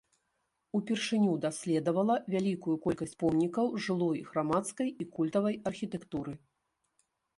[0.77, 6.33] Упершыню даследавала вялікую колькасць помнікаў жылой, грамадскай і культавай архітэктуры.